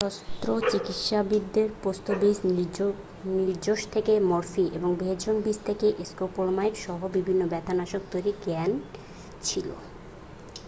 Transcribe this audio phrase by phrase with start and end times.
[0.03, 2.37] শস্ত্রচিকিৎসকদের পোস্ত বীজ
[3.37, 8.71] নির্যাস থেকে মরফিন এবং ভেষজ বীজ থেকে স্কোপোলামাইন সহ বিভিন্ন ব্যথা নাশক তৈরির জ্ঞান
[9.43, 9.67] ছিল